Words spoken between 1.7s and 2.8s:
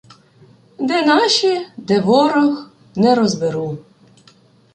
де ворог—